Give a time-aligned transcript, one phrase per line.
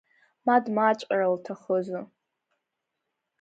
[0.45, 2.03] Ма дмааҵәҟьар лҭахызу?